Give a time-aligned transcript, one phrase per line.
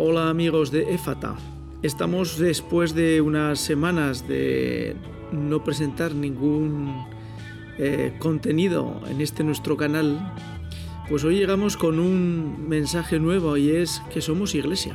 [0.00, 1.34] Hola amigos de EFATA.
[1.82, 4.94] Estamos después de unas semanas de
[5.32, 7.04] no presentar ningún
[7.78, 10.32] eh, contenido en este nuestro canal.
[11.08, 14.94] Pues hoy llegamos con un mensaje nuevo y es que somos iglesia.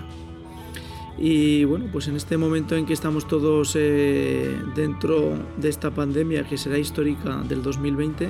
[1.18, 6.48] Y bueno, pues en este momento en que estamos todos eh, dentro de esta pandemia
[6.48, 8.30] que será histórica del 2020,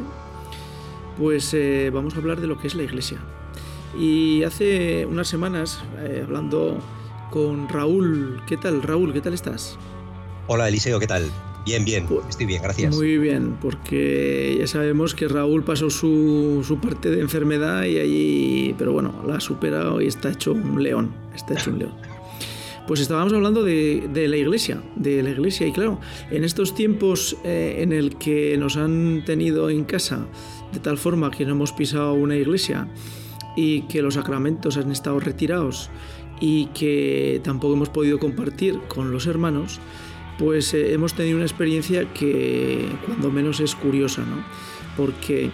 [1.20, 3.20] pues eh, vamos a hablar de lo que es la iglesia.
[3.98, 6.80] Y hace unas semanas, eh, hablando
[7.30, 9.14] con Raúl, ¿qué tal Raúl?
[9.14, 9.78] ¿Qué tal estás?
[10.48, 11.30] Hola Eliseo, ¿qué tal?
[11.66, 12.94] Bien, bien, pues estoy bien, gracias.
[12.94, 18.76] Muy bien, porque ya sabemos que Raúl pasó su, su, parte de enfermedad y allí,
[18.78, 21.94] pero bueno, la ha superado y está hecho un león, está hecho un león.
[22.86, 27.38] Pues estábamos hablando de, de, la iglesia, de la iglesia y claro, en estos tiempos
[27.46, 30.26] eh, en el que nos han tenido en casa
[30.74, 32.90] de tal forma que no hemos pisado una iglesia
[33.56, 35.90] y que los sacramentos han estado retirados
[36.40, 39.80] y que tampoco hemos podido compartir con los hermanos,
[40.38, 44.44] pues eh, hemos tenido una experiencia que cuando menos es curiosa, ¿no?
[44.98, 45.52] Porque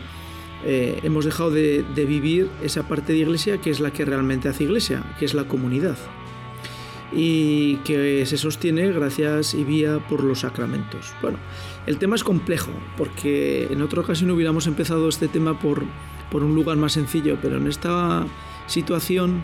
[0.66, 4.50] eh, hemos dejado de, de vivir esa parte de iglesia que es la que realmente
[4.50, 5.98] hace iglesia, que es la comunidad
[7.12, 11.14] y que se sostiene gracias y vía por los sacramentos.
[11.22, 11.40] Bueno,
[11.88, 15.84] el tema es complejo porque en otra ocasión hubiéramos empezado este tema por,
[16.32, 18.26] por un lugar más sencillo, pero en esta
[18.68, 19.44] situación,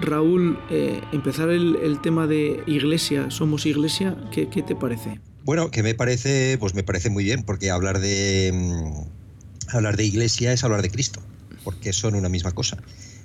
[0.00, 5.20] Raúl, eh, empezar el, tema de iglesia, somos iglesia, ¿qué, ¿qué, te parece?
[5.44, 10.04] Bueno, que me parece, pues me parece muy bien, porque hablar de mm, hablar de
[10.04, 11.20] iglesia es hablar de Cristo,
[11.64, 12.78] porque son una misma cosa.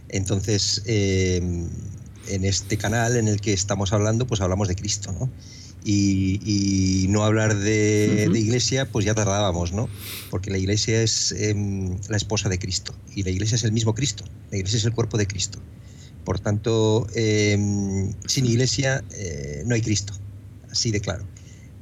[0.10, 1.42] Entonces, eh,
[2.28, 5.30] en este canal en el que estamos hablando, pues hablamos de Cristo, ¿no?
[5.86, 8.32] Y, y no hablar de, uh -huh.
[8.32, 9.90] de, iglesia, pues ya tardábamos, ¿no?
[10.30, 11.54] Porque la iglesia es eh,
[12.08, 14.94] la esposa de Cristo y la iglesia es el mismo Cristo, la iglesia es el
[14.94, 15.60] cuerpo de Cristo.
[16.24, 17.58] Por tanto, eh,
[18.28, 20.14] sin iglesia eh, no hay Cristo,
[20.72, 21.26] así de claro.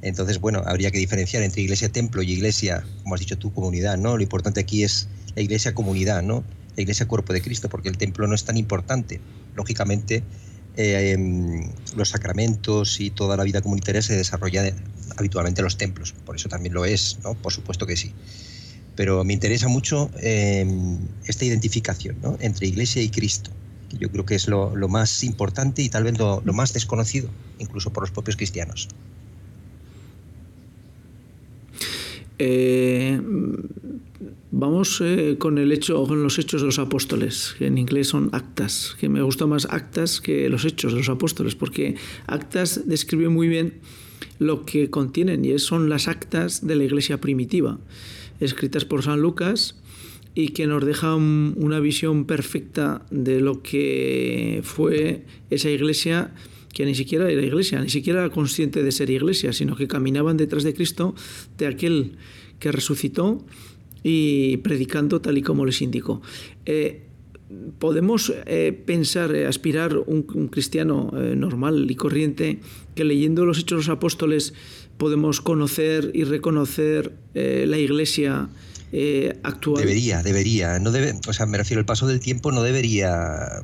[0.02, 3.96] Entonces, bueno, habría que diferenciar entre iglesia templo y iglesia, como has dicho tú, comunidad,
[3.98, 4.16] ¿no?
[4.16, 6.42] Lo importante aquí es la iglesia comunidad, ¿no?
[6.76, 9.20] La iglesia cuerpo de Cristo, porque el templo no es tan importante.
[9.54, 10.24] Lógicamente,
[10.76, 11.16] eh,
[11.96, 14.74] los sacramentos y toda la vida comunitaria se desarrolla de,
[15.16, 17.34] habitualmente en los templos, por eso también lo es, ¿no?
[17.34, 18.12] Por supuesto que sí.
[18.94, 20.66] Pero me interesa mucho eh,
[21.26, 22.36] esta identificación ¿no?
[22.40, 23.50] entre iglesia y Cristo.
[23.98, 27.28] Yo creo que es lo, más importante y tal vez lo, lo más desconocido,
[27.58, 28.88] incluso por los propios cristianos.
[32.38, 33.20] Eh,
[34.50, 38.30] vamos eh, con el hecho, con los hechos de los apóstoles, que en inglés son
[38.32, 41.96] actas, que me gusta más actas que los hechos de los apóstoles, porque
[42.26, 43.74] actas describe muy bien
[44.38, 47.78] lo que contienen y son las actas de la iglesia primitiva,
[48.40, 49.76] escritas por San Lucas
[50.34, 56.32] y que nos dejan una visión perfecta de lo que fue esa iglesia
[56.72, 60.38] que ni siquiera era iglesia, ni siquiera era consciente de ser iglesia, sino que caminaban
[60.38, 61.14] detrás de Cristo,
[61.58, 62.16] de aquel
[62.58, 63.44] que resucitó
[64.02, 66.22] y predicando tal y como les indicó.
[66.66, 67.02] Eh,
[67.78, 72.60] podemos eh, pensar, eh, aspirar un, un cristiano normal y corriente
[72.94, 74.54] que leyendo los Hechos de los Apóstoles
[74.96, 78.48] podemos conocer y reconocer la iglesia
[79.42, 79.82] actual.
[79.82, 80.78] Debería, debería.
[80.78, 83.62] No debe, o sea, me refiero, el paso del tiempo no debería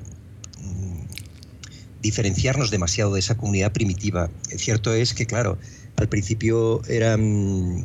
[2.03, 4.31] diferenciarnos demasiado de esa comunidad primitiva.
[4.56, 5.59] Cierto es que, claro,
[5.97, 7.84] al principio eran,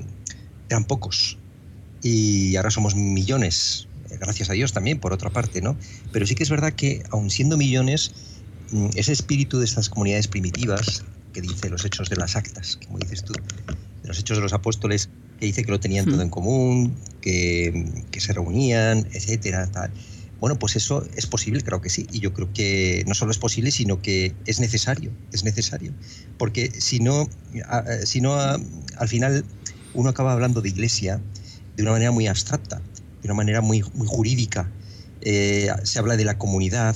[0.70, 1.38] eran pocos
[2.04, 3.88] y ahora somos millones,
[4.20, 5.78] gracias a Dios también, por otra parte, ¿no?
[6.12, 8.12] Pero sí que es verdad que, aun siendo millones,
[8.72, 13.00] mm, ese espíritu de estas comunidades primitivas, que dice los hechos de las actas, como
[13.00, 15.10] dices tú, de los hechos de los apóstoles,
[15.40, 19.92] que dice que lo tenían todo en común, que, que se reunían, etcétera, tal
[20.44, 22.06] bueno, pues eso es posible, creo que sí.
[22.12, 25.94] Y yo creo que no solo es posible, sino que es necesario, es necesario.
[26.38, 27.30] Porque si no,
[28.04, 29.46] si no al final
[29.94, 31.22] uno acaba hablando de iglesia
[31.76, 32.78] de una manera muy abstracta,
[33.22, 34.70] de una manera muy, muy jurídica.
[35.22, 36.96] Eh, se habla de la comunidad,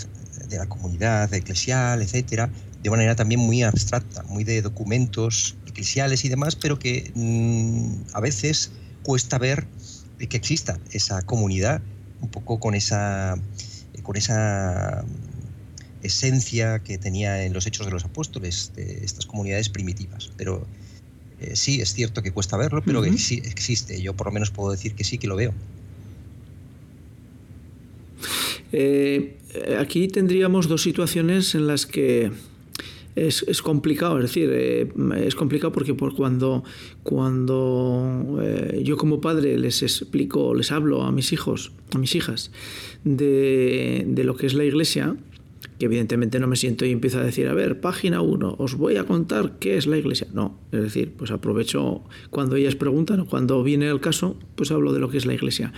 [0.50, 2.50] de la comunidad eclesial, etcétera,
[2.82, 8.20] de manera también muy abstracta, muy de documentos eclesiales y demás, pero que mmm, a
[8.20, 8.72] veces
[9.04, 9.68] cuesta ver
[10.18, 11.82] que exista esa comunidad
[12.22, 13.38] un poco con esa,
[14.04, 15.06] con esa
[16.02, 20.32] esencia que tenía en los hechos de los apóstoles, de estas comunidades primitivas.
[20.38, 20.68] Pero
[21.40, 23.12] eh, sí, es cierto que cuesta verlo, pero uh -huh.
[23.12, 24.02] que sí existe.
[24.02, 25.54] Yo por lo menos puedo decir que sí, que lo veo.
[28.72, 29.38] Eh,
[29.80, 32.32] aquí tendríamos dos situaciones en las que
[33.16, 34.88] es, es, complicado, es decir, eh,
[35.26, 36.64] es complicado porque por cuando,
[37.02, 42.52] cuando eh, yo como padre les explico, les hablo a mis hijos, a mis hijas,
[43.04, 45.16] de, de, lo que es la iglesia,
[45.80, 48.98] que evidentemente no me siento y empiezo a decir, a ver, página 1, os voy
[48.98, 50.28] a contar qué es la iglesia.
[50.34, 54.94] No, es decir, pues aprovecho cuando ellas preguntan o cuando viene el caso, pues hablo
[54.94, 55.74] de lo que es la iglesia.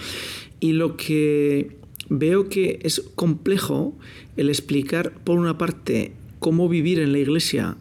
[0.60, 1.78] Y lo que
[2.10, 3.98] veo que es complejo
[4.38, 7.78] el explicar, por una parte, cómo vivir en la iglesia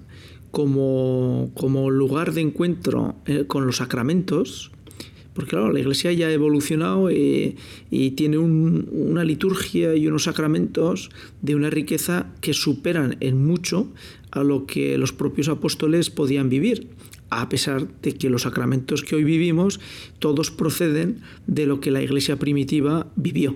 [0.51, 4.73] como, como lugar de encuentro eh, con los sacramentos,
[5.39, 7.55] porque claro, la iglesia ya ha evolucionado y,
[8.17, 11.11] tiene una liturgia y unos sacramentos
[11.43, 13.87] de una riqueza que superan en mucho
[14.33, 16.89] a lo que los propios apóstoles podían vivir,
[17.31, 19.79] a pesar de que los sacramentos que hoy vivimos
[20.19, 23.55] todos proceden de lo que la iglesia primitiva vivió.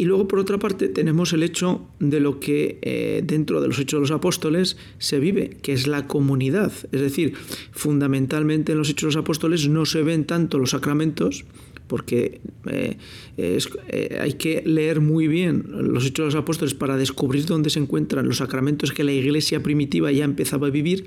[0.00, 3.78] Y luego, por otra parte, tenemos el hecho de lo que eh, dentro de los
[3.78, 6.72] hechos de los apóstoles se vive, que es la comunidad.
[6.90, 7.34] Es decir,
[7.72, 11.44] fundamentalmente en los hechos de los apóstoles no se ven tanto los sacramentos,
[11.86, 12.96] porque eh,
[13.36, 17.80] eh, hay que leer muy bien los hechos de los apóstoles para descubrir dónde se
[17.80, 21.04] encuentran los sacramentos que la iglesia primitiva ya empezaba a vivir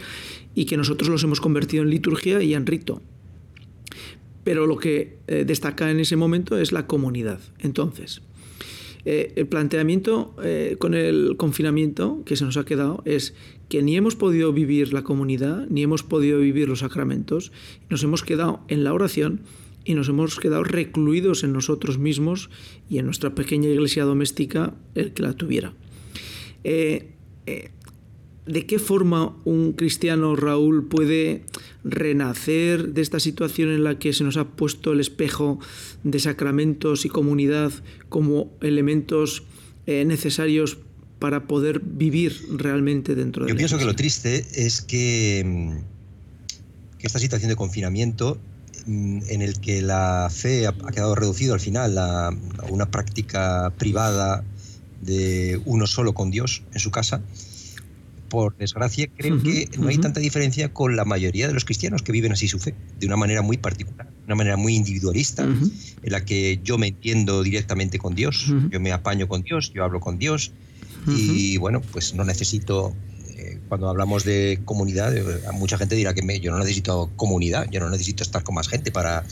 [0.53, 3.01] y que nosotros los hemos convertido en liturgia y en rito.
[4.43, 7.39] Pero lo que destaca en ese momento es la comunidad.
[7.57, 8.21] Entonces,
[9.05, 13.33] eh, el planteamiento eh, con el confinamiento que se nos ha quedado es
[13.69, 17.51] que ni hemos podido vivir la comunidad, ni hemos podido vivir los sacramentos,
[17.89, 19.41] nos hemos quedado en la oración
[19.83, 22.49] y nos hemos quedado recluidos en nosotros mismos
[22.89, 25.73] y en nuestra pequeña iglesia doméstica el que la tuviera.
[26.63, 27.09] Eh,
[28.45, 31.45] ¿De qué forma un cristiano, Raúl, puede
[31.83, 35.59] renacer de esta situación en la que se nos ha puesto el espejo
[36.03, 37.71] de sacramentos y comunidad
[38.09, 39.43] como elementos
[39.85, 40.77] eh, necesarios
[41.19, 47.07] para poder vivir realmente dentro de Yo pienso que lo triste es que, mm, que,
[47.07, 48.37] esta situación de confinamiento
[48.85, 52.29] mm, en el que la fe ha, quedado reducido al final a
[52.69, 54.43] una práctica privada
[55.01, 57.21] de uno solo con Dios en su casa,
[58.33, 62.11] por desgracia, creo que no hay tanta diferencia con la mayoría de los cristianos que
[62.11, 66.11] viven así su fe, de una manera muy particular, de una manera muy individualista, en
[66.11, 69.99] la que yo me entiendo directamente con Dios, yo me apaño con Dios, yo hablo
[69.99, 70.51] con Dios,
[71.05, 72.95] y bueno, pues no necesito
[73.37, 77.81] eh, cuando hablamos de comunidad, eh, mucha gente dirá que yo no necesito comunidad, yo
[77.81, 79.23] no necesito estar con más gente para,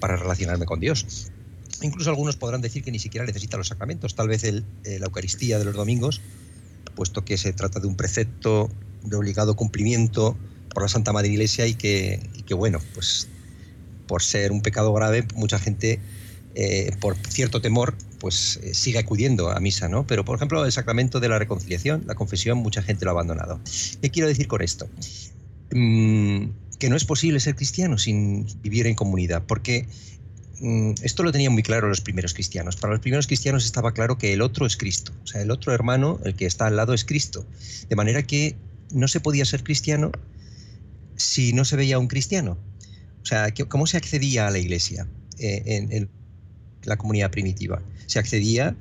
[0.00, 1.30] para relacionarme con Dios.
[1.80, 4.16] Incluso algunos podrán decir que ni siquiera necesita los sacramentos.
[4.16, 6.20] Tal vez el, eh, la Eucaristía de los domingos
[6.98, 8.68] puesto que se trata de un precepto
[9.04, 10.36] de obligado cumplimiento
[10.74, 12.20] por la Santa Madre Iglesia y que,
[12.56, 13.28] bueno, pues
[14.08, 16.00] por ser un pecado grave, mucha gente,
[16.56, 20.08] eh, por cierto temor, pues eh, sigue acudiendo a misa, ¿no?
[20.08, 23.60] Pero, por ejemplo, el sacramento de la reconciliación, la confesión, mucha gente lo ha abandonado.
[24.02, 24.88] ¿Qué quiero decir con esto?
[25.70, 26.46] Mm,
[26.80, 29.86] que no es posible ser cristiano sin vivir en comunidad, porque
[30.60, 32.76] esto lo tenían muy claro los primeros cristianos.
[32.76, 35.12] Para los primeros cristianos estaba claro que el otro es Cristo.
[35.22, 37.46] O sea, el otro hermano, el que está al lado, es Cristo.
[37.88, 38.56] De manera que
[38.92, 40.10] no se podía ser cristiano
[41.16, 42.58] si no se veía un cristiano.
[43.22, 45.06] O sea, ¿cómo se accedía a la iglesia
[45.38, 46.08] eh, en,
[46.82, 47.82] la comunidad primitiva?
[48.06, 48.76] Se accedía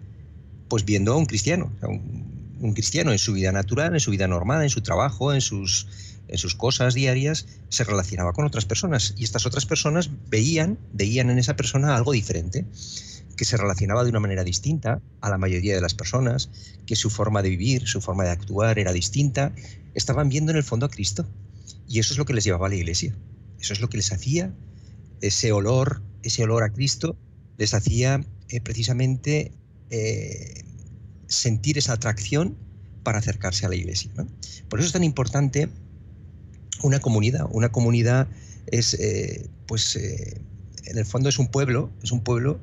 [0.70, 1.72] pues viendo a un cristiano.
[2.60, 5.88] un cristiano en su vida natural, en su vida normal, en su trabajo, en sus
[6.28, 11.30] en sus cosas diarias, se relacionaba con otras personas y estas otras personas veían, veían
[11.30, 12.66] en esa persona algo diferente,
[13.38, 16.50] que se relacionaba de una manera distinta a la mayoría de las personas,
[16.86, 19.54] que su forma de vivir, su forma de actuar era distinta,
[19.94, 21.26] estaban viendo en el fondo a Cristo.
[21.88, 23.16] Y eso es lo que les llevaba a la iglesia.
[23.60, 24.54] Eso es lo que les hacía,
[25.22, 27.16] ese olor, ese olor a Cristo,
[27.57, 29.52] les hacía eh, precisamente
[29.90, 30.64] eh,
[31.28, 32.57] sentir esa atracción
[33.04, 34.12] para acercarse a la iglesia.
[34.68, 35.69] Por eso es tan importante
[36.84, 37.48] una comunidad.
[37.52, 38.28] Una comunidad
[38.68, 40.42] es, eh, pues, eh,
[40.86, 42.60] en el fondo es un pueblo, es un pueblo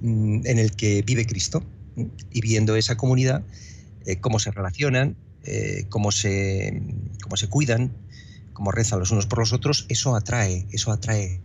[0.00, 1.62] mm, en el que vive Cristo.
[2.30, 3.42] Y viendo esa comunidad,
[4.06, 5.16] eh, cómo se relacionan,
[5.88, 6.82] cómo, se,
[7.22, 7.92] cómo se cuidan,
[8.52, 11.40] cómo rezan los unos por los otros, eso atrae, eso atrae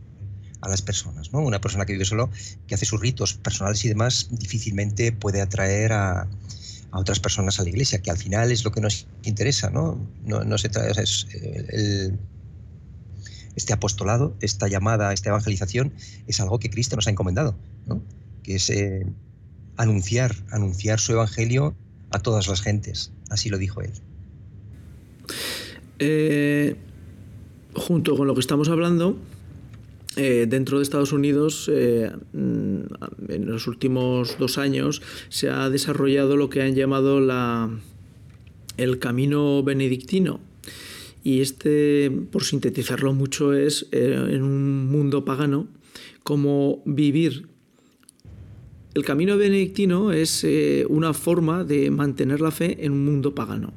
[0.61, 1.31] a las personas.
[1.31, 1.39] ¿no?
[1.39, 2.29] Una persona que vive solo,
[2.67, 6.27] que hace sus ritos personales y demás, difícilmente puede atraer a,
[6.95, 9.99] a otras personas a la iglesia, que al final es lo que nos interesa, ¿no?
[10.23, 12.17] no, se eh,
[13.57, 15.93] este apostolado, esta llamada, esta evangelización,
[16.25, 18.01] es algo que Cristo nos ha encomendado, ¿no?
[18.43, 19.05] que es eh,
[19.75, 21.75] anunciar, anunciar su evangelio
[22.11, 23.11] a todas las gentes.
[23.29, 23.91] Así lo dijo él.
[25.99, 26.77] Eh,
[27.73, 29.17] junto con lo que estamos hablando,
[30.17, 32.79] eh, dentro de Estados Unidos, eh, mm,
[33.29, 37.69] en los últimos dos años, se ha desarrollado lo que han llamado la,
[38.77, 40.39] el camino benedictino.
[41.23, 45.67] Y este, por sintetizarlo mucho, es eh, en un mundo pagano,
[46.23, 47.47] como vivir
[48.93, 50.47] el camino benedictino es
[50.87, 53.73] una forma de mantener la fe en un mundo pagano.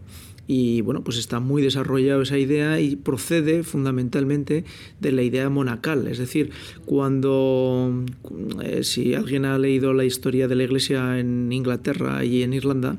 [0.50, 4.64] Y bueno, pues está muy desarrollada esa idea y procede fundamentalmente
[4.98, 6.08] de la idea monacal.
[6.08, 6.50] Es decir,
[6.86, 8.04] cuando,
[8.62, 12.96] eh, si alguien ha leído la historia de la iglesia en Inglaterra y en Irlanda,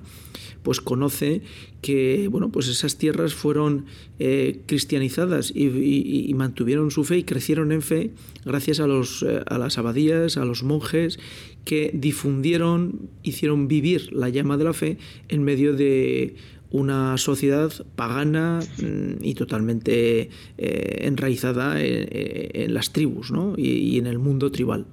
[0.62, 1.42] pues conoce
[1.82, 3.86] que bueno, pues esas tierras fueron
[4.20, 8.12] eh, cristianizadas y, mantuvieron su fe y crecieron en fe
[8.46, 11.20] gracias a, los, eh, a las abadías, a los monjes
[11.66, 16.36] que difundieron, hicieron vivir la llama de la fe en medio de
[16.72, 24.52] una sociedad pagana mm, y totalmente eh, enraizada en, las tribus y, en el mundo
[24.52, 24.86] tribal.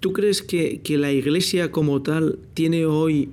[0.00, 3.30] ¿Tú crees que, la iglesia como tal tiene hoy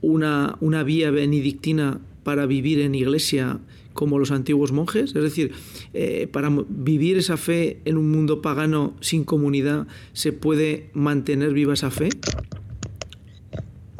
[0.00, 3.60] una, una vía benedictina para vivir en iglesia
[3.94, 5.14] como los antiguos monjes?
[5.14, 5.52] Es decir,
[5.94, 11.74] eh, para vivir esa fe en un mundo pagano sin comunidad, ¿se puede mantener viva
[11.74, 12.08] esa fe?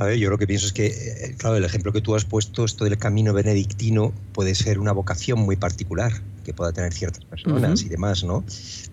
[0.01, 2.25] A ver, yo lo que pienso es que, eh, claro, el ejemplo que tú has
[2.25, 7.23] puesto, esto del camino benedictino, puede ser una vocación muy particular que pueda tener ciertas
[7.27, 8.43] personas y demás, ¿no?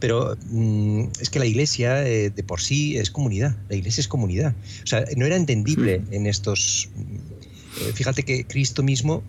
[0.01, 4.09] Pero mm, es que la iglesia eh, de por sí es comunidad, la iglesia es
[4.09, 4.53] comunidad.
[4.83, 6.89] O sea, no era entendible en estos...
[6.97, 9.23] Eh, fíjate que Cristo mismo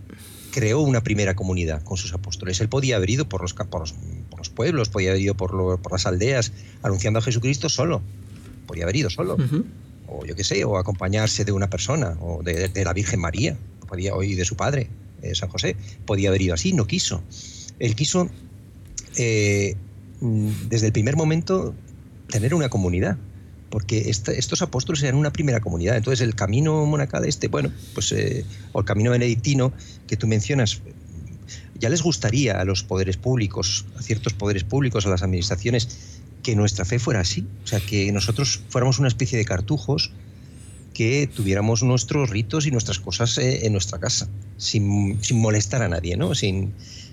[0.50, 2.60] creó una primera comunidad con sus apóstoles.
[2.60, 6.06] Él podía haber ido por los, por los, pueblos, podía haber ido por, por, las
[6.06, 6.50] aldeas
[6.82, 8.02] anunciando a Jesucristo solo,
[8.66, 9.36] podía haber ido solo,
[10.08, 13.56] o yo qué sé, o acompañarse de una persona, o de, la Virgen María,
[13.88, 14.88] podía, o de su padre,
[15.22, 17.22] eh, San José, podía haber ido así, no quiso
[17.78, 18.28] él quiso,
[19.16, 19.76] eh,
[20.20, 21.74] mm, desde el primer momento,
[22.28, 23.16] tener una comunidad,
[23.70, 25.96] porque estos apóstoles eran una primera comunidad.
[25.96, 29.72] Entonces, el camino monacal este, bueno, pues, eh, o el camino benedictino
[30.06, 30.80] que tú mencionas,
[31.78, 36.56] ya les gustaría a los poderes públicos, a ciertos poderes públicos, a las administraciones, que
[36.56, 37.46] nuestra fe fuera así.
[37.64, 40.12] O sea, que nosotros fuéramos una especie de cartujos
[40.94, 45.88] que tuviéramos nuestros ritos y nuestras cosas eh, en nuestra casa, sin, sin molestar a
[45.88, 46.34] nadie, ¿no?
[46.34, 46.72] Sin,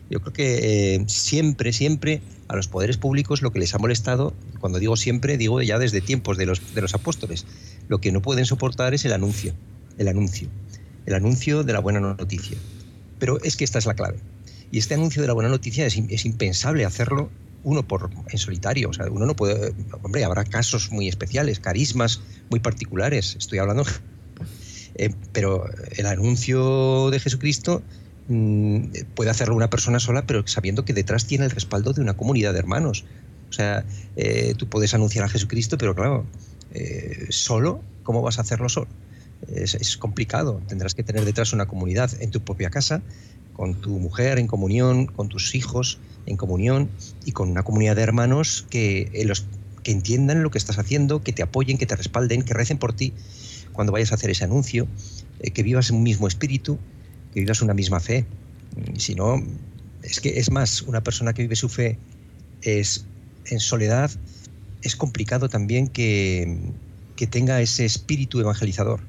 [0.10, 4.34] yo creo que eh, siempre, siempre a los poderes públicos lo que les ha molestado,
[4.60, 7.46] cuando digo siempre, digo ya desde tiempos de los, de los apóstoles,
[7.88, 9.54] lo que no pueden soportar es el anuncio,
[9.98, 10.48] el anuncio,
[11.06, 12.58] el anuncio de la buena noticia.
[13.20, 14.18] Pero es que esta es la clave.
[14.72, 17.30] Y este anuncio de la buena noticia es, es impensable hacerlo
[17.66, 18.90] uno por en solitario.
[18.90, 19.74] O sea, uno no puede.
[20.02, 23.36] Hombre, habrá casos muy especiales, carismas muy particulares.
[23.38, 23.84] Estoy hablando.
[24.98, 25.66] Eh, pero
[25.98, 27.84] el anuncio de Jesucristo
[28.28, 32.16] Mm, puede hacerlo una persona sola, pero sabiendo que detrás tiene el respaldo de una
[32.16, 33.06] comunidad de hermanos.
[33.50, 36.26] O sea, eh, tú puedes anunciar a Jesucristo, pero claro,
[36.74, 38.88] eh, solo, ¿cómo vas a hacerlo solo?
[39.48, 40.62] Es, complicado.
[40.68, 43.02] Tendrás que tener detrás una comunidad en tu propia casa,
[43.54, 46.90] con tu mujer en comunión, con tus hijos en comunión
[47.26, 49.46] y con una comunidad de hermanos que, eh, los,
[49.84, 52.94] que entiendan lo que estás haciendo, que te apoyen, que te respalden, que recen por
[52.94, 53.14] ti
[53.74, 54.88] cuando vayas a hacer ese anuncio,
[55.54, 56.80] que vivas un mismo espíritu
[57.36, 58.26] que vivas una misma fe.
[58.98, 59.44] Si no,
[60.02, 62.00] es que es más, una persona que vive su fe
[62.62, 63.06] es
[63.46, 64.10] en soledad,
[64.82, 66.58] es complicado también que,
[67.30, 69.02] tenga ese espíritu evangelizador.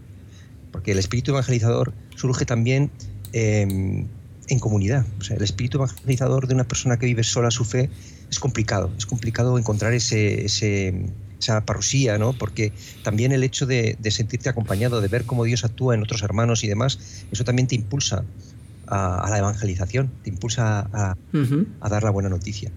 [0.73, 2.91] Porque el espíritu evangelizador surge también
[3.33, 4.09] em,
[4.49, 5.05] en comunidad.
[5.19, 7.91] O sea, el espíritu evangelizador de una persona que vive sola su fe
[8.31, 8.91] es complicado.
[8.97, 12.33] Es complicado encontrar ese, esa parusía, ¿no?
[12.33, 12.73] Porque
[13.03, 16.69] también el hecho de, sentirte acompañado, de ver cómo Dios actúa en otros hermanos y
[16.69, 18.25] demás, eso también te impulsa
[18.87, 22.71] a, la evangelización, te impulsa a, dar la buena noticia.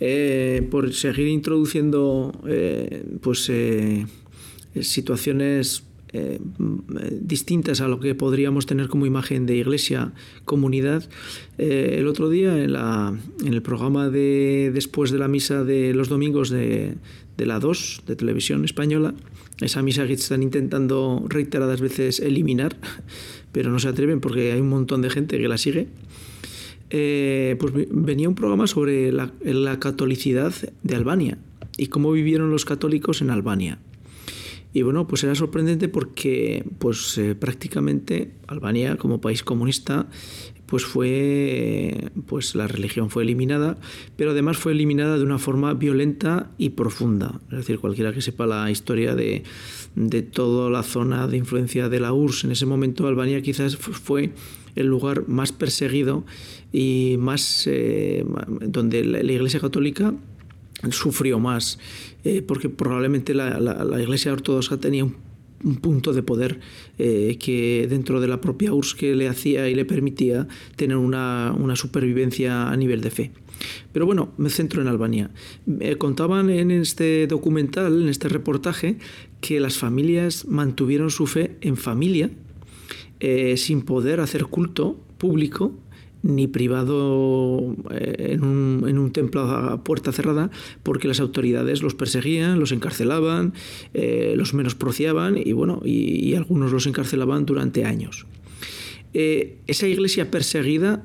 [0.00, 4.06] Eh, por seguir introduciendo eh, pues eh,
[4.80, 6.38] situaciones eh,
[7.20, 10.12] distintas a lo que podríamos tener como imagen de iglesia,
[10.44, 11.08] comunidad.
[11.56, 15.94] Eh, el otro día en, la, en, el programa de después de la misa de
[15.94, 16.96] los domingos de,
[17.36, 19.14] de la 2 de televisión española,
[19.60, 22.76] esa misa que están intentando reiteradas veces eliminar,
[23.52, 25.88] pero no se atreven porque hay un montón de gente que la sigue.
[26.90, 30.52] Eh, pues venía un programa sobre la, la catolicidad
[30.82, 31.38] de Albania
[31.78, 33.78] y cómo vivieron los católicos en Albania.
[34.72, 40.08] Y bueno, pues era sorprendente porque pues eh, prácticamente Albania como país comunista
[40.72, 43.76] pues fue pues la religión fue eliminada,
[44.16, 47.42] pero además fue eliminada de una forma violenta y profunda.
[47.50, 49.42] Es decir, cualquiera que sepa la historia de,
[49.94, 54.32] de toda la zona de influencia de la URSS en ese momento, Albania quizás fue
[54.74, 56.24] el lugar más perseguido
[56.72, 58.24] y más eh,
[58.62, 60.14] donde la Iglesia Católica
[60.90, 61.78] sufrió más,
[62.24, 65.06] eh, porque probablemente la, Iglesia Ortodoxa tenía
[65.80, 66.60] punto de poder
[66.98, 71.54] eh, que dentro de la propia URSS que le hacía y le permitía tener una,
[71.76, 73.30] supervivencia a nivel de fe.
[73.92, 75.30] Pero bueno, me centro en Albania.
[75.66, 78.98] Me contaban en este documental, en este reportaje,
[79.40, 82.30] que las familias mantuvieron su fe en familia,
[83.20, 85.78] eh, sin poder hacer culto público
[86.22, 90.50] ni privado eh, en un, en un, templo a puerta cerrada,
[90.82, 93.54] porque las autoridades los perseguían, los encarcelaban,
[93.94, 98.26] eh, los menospreciaban y bueno, y, algunos los encarcelaban durante años.
[99.14, 101.04] Eh, esa iglesia perseguida,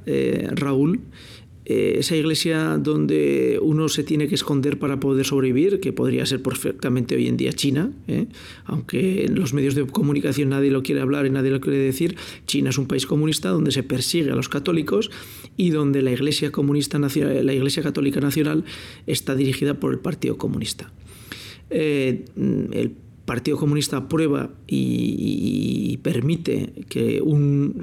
[0.55, 1.01] Raúl,
[1.69, 6.41] eh, esa iglesia donde uno se tiene que esconder para poder sobrevivir, que podría ser
[6.41, 8.27] perfectamente hoy en día China, ¿eh?
[8.63, 12.15] aunque en los medios de comunicación nadie lo quiere hablar y nadie lo quiere decir,
[12.45, 15.11] China es un país comunista donde se persigue a los católicos
[15.57, 18.63] y donde la iglesia, comunista, la iglesia católica nacional
[19.05, 20.93] está dirigida por el Partido Comunista.
[21.69, 22.23] Eh,
[22.71, 22.95] el
[23.25, 27.81] Partido Comunista aprueba y, permite que un,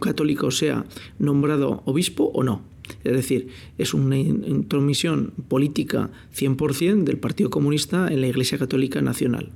[0.00, 0.84] católico sea
[1.20, 2.71] nombrado obispo o no.
[3.04, 3.48] Es decir,
[3.78, 9.50] es una intromisión política 100% del Partido Comunista en la Iglesia Católica Nacional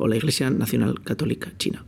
[0.00, 1.84] o la Iglesia Nacional Católica China.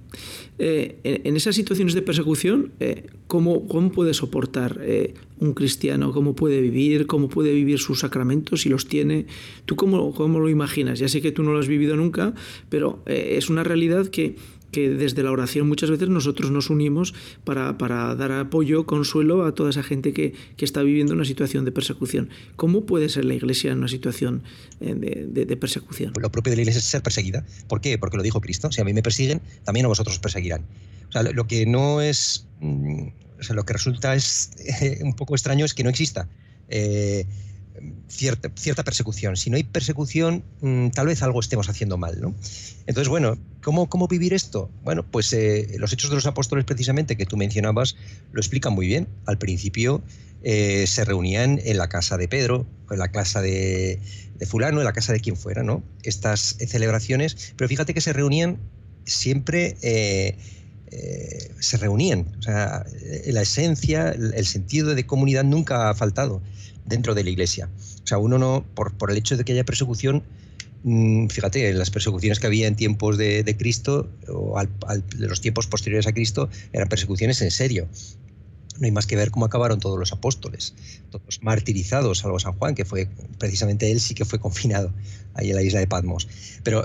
[0.58, 6.12] Eh, en esas situaciones de persecución, eh, ¿cómo, puede soportar eh, un cristiano?
[6.12, 7.06] ¿Cómo puede vivir?
[7.06, 9.26] ¿Cómo puede vivir sus sacramentos si los tiene?
[9.64, 10.98] ¿Tú cómo, cómo lo imaginas?
[10.98, 12.34] Ya sé que tú no lo has vivido nunca,
[12.68, 14.36] pero es una realidad que
[14.72, 17.14] que desde la oración muchas veces nosotros nos unimos
[17.44, 17.72] para,
[18.14, 22.30] dar apoyo, consuelo a toda esa gente que, está viviendo una situación de persecución.
[22.56, 24.42] ¿Cómo puede ser la Iglesia en una situación
[24.80, 26.12] eh, de, persecución?
[26.18, 27.44] Lo propio de la Iglesia es ser perseguida.
[27.68, 27.98] ¿Por qué?
[27.98, 28.70] Porque lo dijo Cristo.
[28.72, 30.62] Si a mí me persiguen, también a vosotros os perseguirán.
[31.08, 32.46] O sea, lo que no es...
[32.60, 34.50] Mm, o sea, lo que resulta es
[35.02, 36.28] un poco extraño es que no exista.
[36.68, 37.26] Eh,
[38.08, 39.36] cierta, cierta persecución.
[39.36, 42.20] Si no hay persecución, mm, tal vez algo estemos haciendo mal.
[42.20, 42.34] ¿no?
[42.86, 44.70] Entonces, bueno, ¿cómo, ¿cómo vivir esto?
[44.84, 47.96] Bueno, pues eh, los hechos de los apóstoles, precisamente, que tú mencionabas,
[48.32, 49.08] lo explican muy bien.
[49.26, 50.02] Al principio
[50.42, 54.00] eh, se reunían en la casa de Pedro, en la casa de,
[54.46, 55.82] fulano, en la casa de quien fuera, ¿no?
[56.02, 58.58] Estas celebraciones, pero fíjate que se reunían
[59.04, 59.76] siempre...
[59.82, 60.36] Eh,
[61.58, 62.26] se reunían.
[62.38, 62.84] O sea,
[63.24, 66.42] la esencia, el, sentido de comunidad nunca ha faltado
[66.84, 67.68] dentro de la iglesia.
[68.02, 70.22] O sea, uno no, por, por el hecho de que haya persecución,
[70.84, 74.68] mm, fíjate, en las persecuciones que había en tiempos de, Cristo o al,
[75.16, 77.88] de los tiempos posteriores a Cristo, eran persecuciones en serio.
[78.78, 80.74] No hay más que ver cómo acabaron todos los apóstoles,
[81.10, 84.92] todos martirizados, salvo San Juan, que fue precisamente él sí que fue confinado
[85.34, 86.26] ahí en la isla de Patmos.
[86.64, 86.84] Pero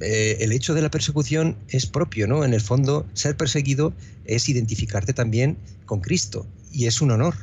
[0.00, 2.44] eh, el hecho de la persecución es propio, ¿no?
[2.44, 3.94] En el fondo, ser perseguido
[4.24, 7.34] es identificarte también con Cristo y es un honor.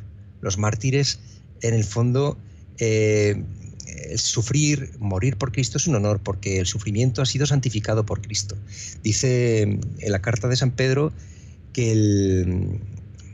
[0.41, 1.19] Los mártires
[1.61, 2.37] en el fondo,
[2.77, 3.41] eh,
[4.09, 8.21] el sufrir, morir por Cristo es un honor, porque el sufrimiento ha sido santificado por
[8.21, 8.57] Cristo.
[9.03, 11.13] Dice en la carta de San Pedro
[11.73, 12.79] que el,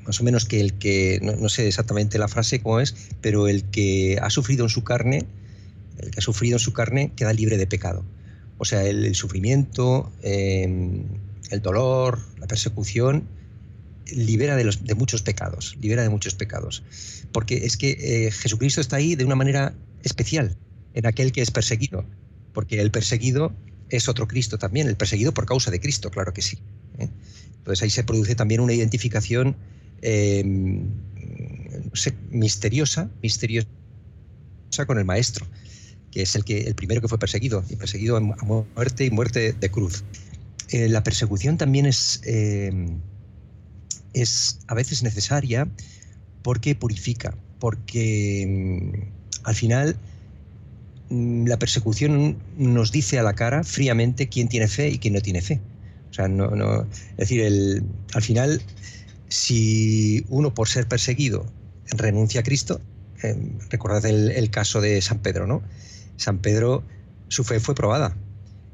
[0.06, 3.64] más o menos que el que, no, sé exactamente la frase cómo es, pero el
[3.66, 5.26] que ha sufrido en su carne,
[6.00, 8.04] el que ha sufrido en su carne queda libre de pecado.
[8.58, 11.04] O sea, el, sufrimiento, eh,
[11.52, 13.24] el dolor, la persecución
[14.16, 16.84] libera de, muchos pecados, libera de muchos pecados.
[17.32, 20.58] Porque es que eh, Jesucristo está ahí de una manera especial
[20.94, 22.06] en aquel que es perseguido,
[22.54, 23.56] porque el perseguido
[23.90, 26.58] es otro Cristo también, el perseguido por causa de Cristo, claro que sí.
[26.98, 27.10] ¿eh?
[27.58, 29.56] Entonces ahí se produce también una identificación
[30.02, 30.88] em,
[32.32, 33.68] misteriosa, misteriosa
[34.86, 35.46] con el Maestro,
[36.12, 39.54] que es el, que, el primero que fue perseguido, y perseguido a muerte y muerte
[39.54, 40.04] de cruz.
[40.70, 43.00] Eh, la persecución también es em,
[44.14, 45.68] es a veces necesaria
[46.42, 49.98] porque purifica, porque mm, al final
[51.10, 55.22] mm, la persecución nos dice a la cara fríamente quién tiene fe y quién no
[55.22, 55.60] tiene fe.
[56.10, 58.62] O sea, no, no, es decir, el, al final,
[59.28, 61.46] si uno por ser perseguido
[61.92, 62.82] renuncia a Cristo,
[63.24, 63.36] eh,
[63.70, 65.62] recordad el, caso de San Pedro, ¿no?
[66.18, 66.84] San Pedro,
[67.28, 68.16] su fe fue probada.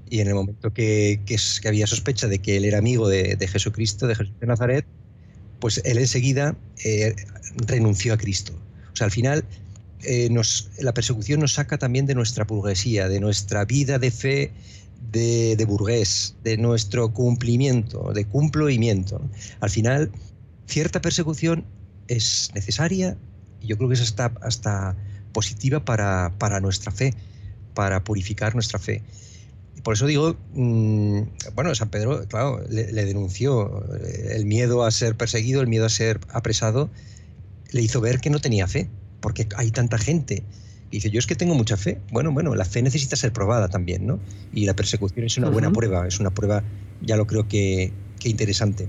[0.10, 3.48] Y en el momento que, que, había sospecha de que él era amigo de, de
[3.48, 4.86] Jesucristo, de Jesús de Nazaret,
[5.64, 7.16] pues él enseguida eh,
[7.56, 8.52] renunció a Cristo.
[8.92, 9.46] O sea, al final
[10.04, 10.30] eh,
[10.80, 14.52] la persecución nos saca también de nuestra burguesía, de nuestra vida de fe
[15.10, 19.22] de, burgués, de nuestro cumplimiento, de cumplimiento.
[19.62, 20.12] Al final,
[20.68, 21.64] cierta persecución
[22.10, 23.16] es necesaria
[23.62, 24.98] y yo creo que es hasta, hasta
[25.32, 27.14] positiva para, para nuestra fe,
[27.74, 29.02] para purificar nuestra fe.
[29.84, 31.22] Por eso digo, mm,
[31.56, 35.90] bueno, San Pedro, claro, le, denunció eh, el miedo a ser perseguido, el miedo a
[35.90, 36.90] ser apresado,
[37.72, 40.44] le hizo ver que no tenía fe, porque hay tanta gente
[40.98, 42.00] dice, yo es que tengo mucha fe.
[42.12, 44.20] Bueno, bueno, la fe necesita ser probada también, ¿no?
[44.54, 46.64] Y la persecución es una buena prueba, es una prueba,
[47.02, 48.88] ya lo creo que, que interesante.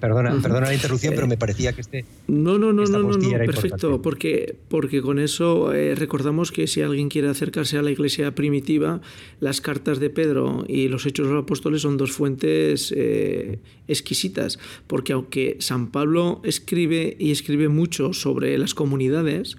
[0.00, 2.04] Perdona, perdona la interrupción, pero me parecía que este.
[2.26, 7.08] No, no, no, no, no, perfecto, porque, porque con eso eh, recordamos que si alguien
[7.08, 9.00] quiere acercarse a la iglesia primitiva,
[9.40, 14.58] las cartas de Pedro y los Hechos de los Apóstoles son dos fuentes eh, exquisitas,
[14.86, 19.56] porque aunque San Pablo escribe y escribe mucho sobre las comunidades,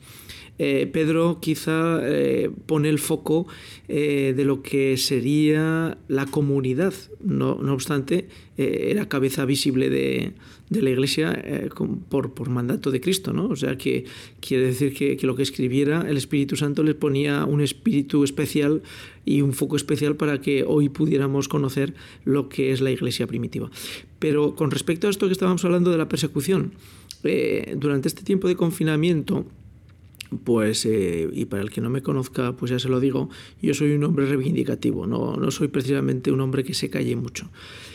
[0.63, 3.47] eh, Pedro quizá eh, pone el foco
[3.87, 6.93] eh, de lo que sería la comunidad.
[7.19, 10.33] No, obstante, era cabeza visible de,
[10.69, 11.43] la Iglesia
[12.09, 13.33] por, mandato de Cristo.
[13.33, 13.47] ¿no?
[13.47, 14.05] O sea, que
[14.39, 18.83] quiere decir que, que, lo que escribiera el Espíritu Santo le ponía un espíritu especial
[19.25, 23.71] y un foco especial para que hoy pudiéramos conocer lo que es la Iglesia primitiva.
[24.19, 26.73] Pero con respecto a esto que estábamos hablando de la persecución,
[27.75, 29.45] durante este tiempo de confinamiento,
[30.43, 33.29] pues, eh, y para el que no me conozca, pues ya se lo digo,
[33.61, 37.49] yo soy un hombre reivindicativo, no, no soy precisamente un hombre que se calle mucho.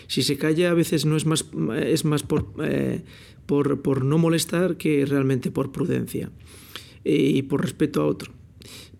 [0.06, 3.02] Si se calla a veces no es más, es más por, eh,
[3.46, 6.30] por, por no molestar que realmente por prudencia
[7.04, 8.32] y por respeto a otro.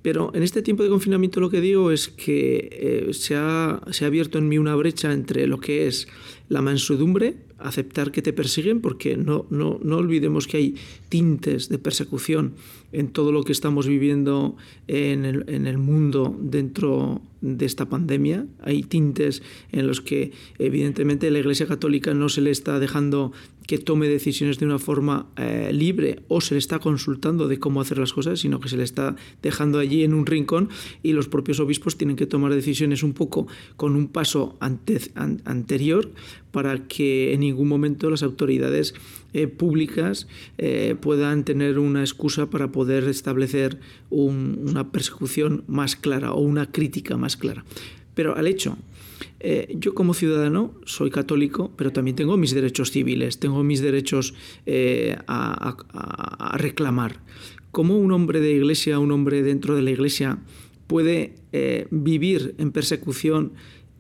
[0.07, 4.05] Pero en este tiempo de confinamiento lo que digo es que eh, se, ha, se,
[4.05, 6.07] ha, abierto en mí una brecha entre lo que es
[6.49, 10.75] la mansedumbre, aceptar que te persiguen, porque no, no, no olvidemos que hay
[11.09, 12.55] tintes de persecución
[12.93, 14.57] en todo lo que estamos viviendo
[14.89, 18.47] en el, en el mundo dentro de esta pandemia.
[18.63, 19.43] Hay tintes
[19.73, 23.33] en los que evidentemente la Iglesia Católica no se le está dejando
[23.67, 27.81] que tome decisiones de una forma eh, libre o se le está consultando de cómo
[27.81, 30.69] hacer las cosas, sino que se le está dejando allí en un rincón
[31.03, 36.11] y los propios obispos tienen que tomar decisiones un poco con un paso anterior
[36.51, 38.95] para que en ningún momento las autoridades
[39.33, 40.27] eh, públicas
[40.59, 47.17] eh, puedan tener una excusa para poder establecer una persecución más clara o una crítica
[47.17, 47.65] más clara.
[48.15, 48.79] Pero al hecho
[49.41, 54.35] eh, yo como ciudadano soy católico, pero también tengo mis derechos civiles, tengo mis derechos
[54.67, 55.77] eh, a,
[56.57, 57.21] reclamar.
[57.71, 60.39] ¿Cómo un hombre de iglesia, un hombre dentro de la iglesia
[60.87, 63.53] puede eh, vivir en persecución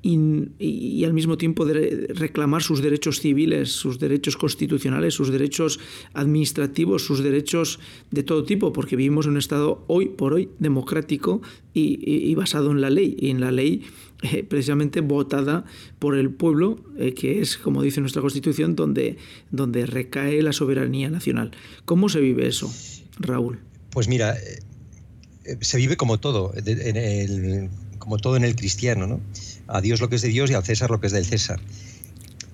[0.02, 5.80] y, al mismo tiempo reclamar sus derechos civiles, sus derechos constitucionales, sus derechos
[6.14, 11.42] administrativos, sus derechos de todo tipo, porque vivimos en un Estado hoy por hoy democrático
[11.74, 13.82] y, basado en la ley, y en la ley
[14.22, 15.66] eh, precisamente votada
[15.98, 19.18] por el pueblo, eh, que es, como dice nuestra Constitución, donde,
[19.50, 21.50] donde recae la soberanía nacional.
[21.84, 22.72] ¿Cómo se vive eso,
[23.18, 23.60] Raúl?
[23.90, 29.20] Pues mira, eh, se vive como todo, en el, como todo en el cristiano, ¿no?
[29.66, 31.60] a Dios lo que es de Dios y al César lo que es del César.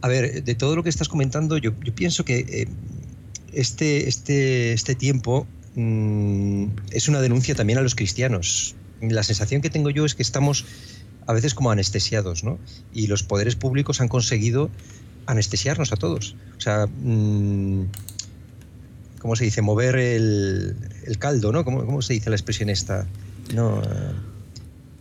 [0.01, 2.67] A ver, de todo lo que estás comentando, yo, pienso que
[3.53, 5.47] este, este, este tiempo
[5.77, 8.75] mm, es una denuncia también a los cristianos.
[9.01, 10.65] La sensación que tengo yo es que estamos
[11.27, 12.59] a veces como anestesiados, ¿no?
[12.93, 14.71] Y los poderes públicos han conseguido
[15.27, 16.37] anestesiarnos a todos.
[16.57, 17.85] O sea, mm,
[19.19, 19.63] ¿cómo se dice?
[19.63, 20.77] Mover el,
[21.19, 21.65] caldo, ¿no?
[21.65, 23.07] ¿Cómo, ¿Cómo, se dice la expresión esta?
[23.55, 23.83] No.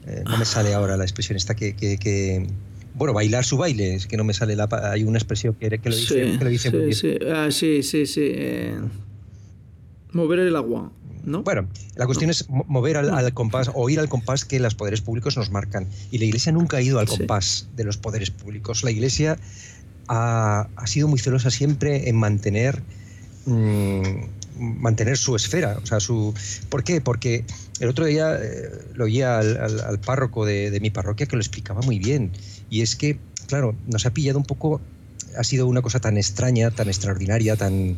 [0.07, 2.47] Eh, no me sale ahora la expresión esta que,
[2.93, 4.67] bueno, bailar su baile, es que no me sale la...
[4.91, 6.97] Hay una expresión que, que lo dice, que lo dice sí, muy bien.
[6.97, 8.21] Sí, ah, sí, sí, sí.
[8.23, 8.79] Eh,
[10.11, 10.91] mover el agua.
[11.23, 11.43] ¿No?
[11.43, 15.37] Bueno, la cuestión es mover al, compás o ir al compás que los poderes públicos
[15.37, 15.87] nos marcan.
[16.11, 18.83] Y la Iglesia nunca ha ido al compás de los poderes públicos.
[18.83, 19.37] La Iglesia
[20.07, 22.81] ha, ha sido muy celosa siempre en mantener
[23.45, 24.01] mm,
[24.61, 25.77] mantener su esfera.
[25.81, 26.33] O sea, su,
[26.69, 27.01] ¿Por qué?
[27.01, 27.45] Porque
[27.79, 31.99] el otro día eh, lo oía al, párroco de, mi parroquia que lo explicaba muy
[31.99, 32.31] bien.
[32.69, 34.81] Y es que, claro, nos ha pillado un poco,
[35.37, 37.97] ha sido una cosa tan extraña, tan extraordinaria, tan,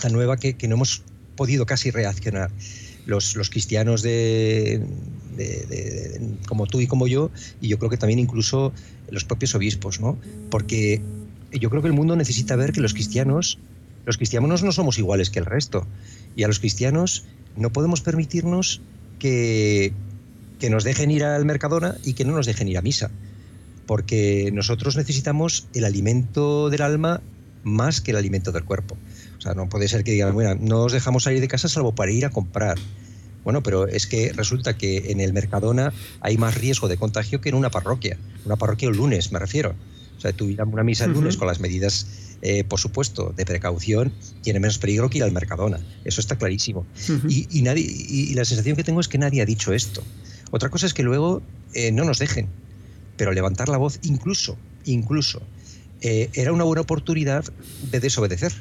[0.00, 1.02] tan nueva que, no hemos
[1.38, 2.50] podido casi reaccionar.
[3.06, 4.82] Los, los cristianos de,
[6.46, 8.74] como tú y como yo, y yo creo que también incluso
[9.10, 10.18] los propios obispos, ¿no?
[10.50, 11.00] Porque
[11.52, 13.58] yo creo que el mundo necesita ver que los cristianos
[14.08, 15.86] los cristianos no somos iguales que el resto.
[16.34, 17.24] Y a los cristianos
[17.56, 18.80] no podemos permitirnos
[19.18, 19.92] que,
[20.58, 23.10] que nos dejen ir al Mercadona y que no nos dejen ir a misa.
[23.86, 27.20] Porque nosotros necesitamos el alimento del alma
[27.64, 28.96] más que el alimento del cuerpo.
[29.38, 31.94] O sea, no puede ser que digan, bueno, no os dejamos salir de casa salvo
[31.94, 32.76] para ir a comprar.
[33.44, 37.48] Bueno, pero es que resulta que en el Mercadona hay más riesgo de contagio que
[37.48, 38.18] en una parroquia.
[38.44, 39.74] Una parroquia el lunes, me refiero.
[40.16, 42.06] O sea, tú ir a una misa el lunes con las medidas
[42.40, 45.80] eh, por supuesto, de precaución, tiene menos peligro que ir al Mercadona.
[46.04, 46.86] Eso está clarísimo.
[47.28, 50.04] y, nadie, y la sensación que tengo es que nadie ha dicho esto.
[50.50, 51.42] Otra cosa es que luego
[51.74, 52.48] eh, no nos dejen,
[53.16, 55.42] pero levantar la voz incluso, incluso,
[56.00, 57.44] eh, era una buena oportunidad
[57.90, 58.52] de desobedecer.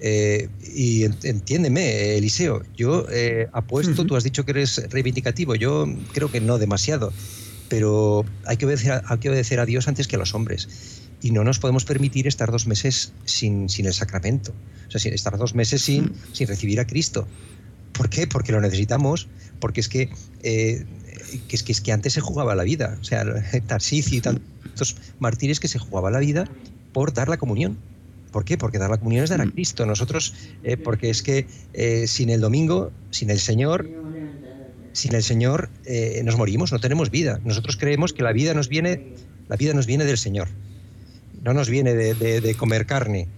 [0.00, 6.30] Eh, y entiéndeme, Eliseo, yo eh, apuesto, tú has dicho que eres reivindicativo, yo creo
[6.30, 7.12] que no demasiado,
[7.68, 10.68] pero hay que obedecer a, hay que obedecer a Dios antes que a los hombres.
[11.20, 14.52] Y no nos podemos permitir estar dos meses sin, sin el sacramento,
[14.86, 17.26] o sea, estar dos meses sin, sin recibir a Cristo.
[17.92, 18.28] ¿Por qué?
[18.28, 19.26] Porque lo necesitamos,
[19.58, 20.10] porque es que,
[20.44, 20.84] eh,
[21.48, 23.24] que, es que, es que antes se jugaba la vida, o sea,
[23.66, 26.48] Tarsicio y tantos mártires que se jugaba la vida
[26.92, 27.78] por dar la comunión
[28.30, 28.58] ¿Por qué?
[28.58, 29.52] Porque dar la comunión es dar a mm.
[29.52, 29.86] Cristo.
[29.86, 33.88] Nosotros, eh, porque es que eh, sin el domingo, sin el Señor,
[34.92, 37.40] sin el Señor eh, nos morimos, no tenemos vida.
[37.44, 39.14] Nosotros creemos que la vida nos viene,
[39.48, 40.48] la vida nos viene del Señor.
[41.42, 43.28] No nos viene de comer carne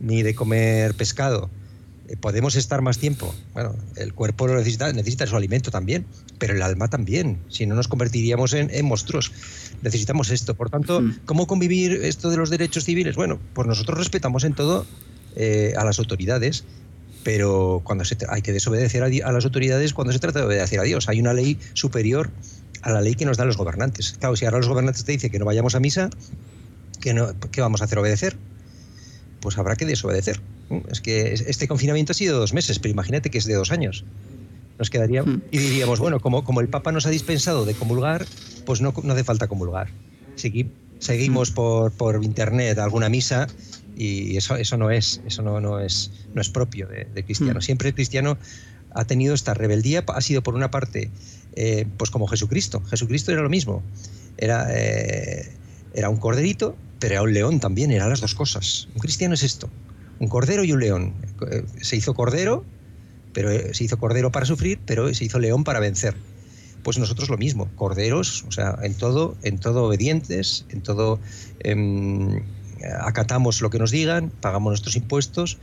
[0.00, 1.50] ni de comer pescado.
[2.10, 3.32] Eh, podemos estar más tiempo.
[3.54, 6.06] Bueno, el cuerpo lo necesita, necesita su alimento también,
[6.38, 7.38] pero el alma también.
[7.48, 9.32] Si no nos convertiríamos en, monstruos.
[9.82, 10.54] Necesitamos esto.
[10.54, 11.20] Por tanto, hmm.
[11.24, 13.16] ¿cómo convivir esto de los derechos civiles?
[13.16, 14.86] Bueno, pues nosotros respetamos en todo
[15.36, 16.64] eh, a las autoridades,
[17.22, 20.82] pero cuando se hay que desobedecer a, las autoridades cuando se trata de obedecer a
[20.82, 21.08] Dios.
[21.08, 22.30] Hay una ley superior
[22.82, 24.16] a la ley que nos dan los gobernantes.
[24.18, 26.10] Claro, si ahora los gobernantes te dicen que no vayamos a misa,
[27.00, 27.98] ¿qué, no, ¿qué vamos a hacer?
[27.98, 28.36] ¿Obedecer?
[29.40, 30.40] Pues habrá que desobedecer.
[30.88, 34.04] Es que este confinamiento ha sido dos meses, pero imagínate que es de dos años.
[34.78, 35.42] Nos quedaría hmm.
[35.50, 38.26] y diríamos, bueno, como, como el Papa nos ha dispensado de comulgar,
[38.64, 39.88] pues no, no hace falta comulgar.
[40.98, 41.54] seguimos hmm.
[41.54, 43.46] por, por, internet alguna misa
[43.96, 47.58] y eso, eso no es, eso no, no es, no es propio de, cristiano.
[47.58, 47.62] Hmm.
[47.62, 48.38] Siempre el cristiano
[48.92, 51.10] ha tenido esta rebeldía, ha sido por una parte,
[51.56, 52.82] eh, pues como Jesucristo.
[52.88, 53.82] Jesucristo era lo mismo.
[54.38, 55.52] Era, eh,
[55.94, 58.88] era un corderito, pero era un león también, eran las dos cosas.
[58.94, 59.68] Un cristiano es esto,
[60.20, 61.14] un cordero y un león.
[61.50, 62.64] Eh, se hizo cordero,
[63.32, 66.14] pero eh, se hizo cordero para sufrir, pero se hizo león para vencer.
[66.84, 71.18] Pues nosotros lo mismo, corderos, o sea, en todo, en todo obedientes, en todo
[71.60, 72.42] em,
[73.00, 75.58] acatamos lo que nos digan, pagamos nuestros impuestos,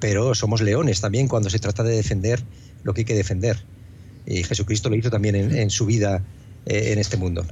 [0.00, 2.42] pero somos leones también cuando se trata de defender
[2.84, 3.62] lo que hay que defender.
[4.24, 6.22] Y Jesucristo lo hizo también en, su vida
[6.64, 7.44] eh, en este mundo.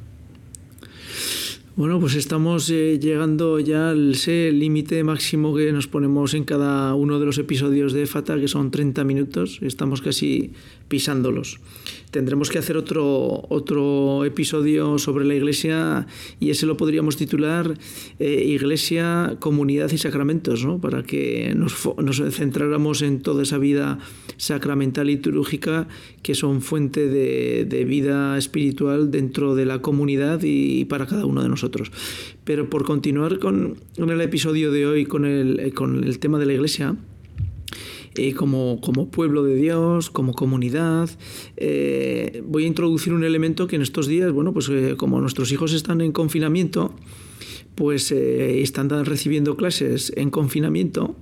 [1.77, 7.19] Bueno, pues estamos eh, llegando ya al límite máximo que nos ponemos en cada uno
[7.19, 9.59] de los episodios de FATA, que son 30 minutos.
[9.61, 10.53] Estamos casi
[10.87, 11.59] pisándolos.
[12.13, 16.07] Tendremos que hacer otro, otro episodio sobre la Iglesia
[16.39, 17.77] y ese lo podríamos titular
[18.21, 20.81] eh, Iglesia, Comunidad y Sacramentos, ¿no?
[20.81, 23.99] para que nos, nos, centráramos en toda esa vida
[24.37, 25.89] sacramental y litúrgica
[26.23, 31.43] que son fuente de, de vida espiritual dentro de la comunidad y para cada uno
[31.43, 31.64] de nosotros.
[32.45, 36.53] Pero por continuar con, el episodio de hoy, con el, con el tema de la
[36.53, 36.97] Iglesia,
[38.17, 41.11] eh, como, como, pueblo de Dios, como comunidad.
[41.57, 45.51] Eh, voy a introducir un elemento que en estos días, bueno, pues eh, como nuestros
[45.51, 46.95] hijos están en confinamiento,
[47.75, 51.17] pues están recibiendo clases en confinamiento,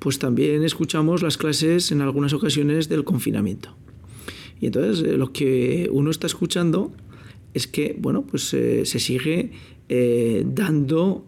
[0.00, 3.74] pues también escuchamos las clases en algunas ocasiones del confinamiento.
[4.60, 6.92] Y entonces lo que uno está escuchando
[7.54, 9.52] es que, bueno, pues se sigue
[9.88, 11.24] dando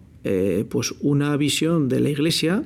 [0.69, 2.65] pues una visión de la iglesia